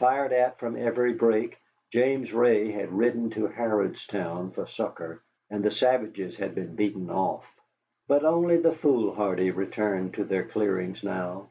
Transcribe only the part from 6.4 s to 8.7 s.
been beaten off. But only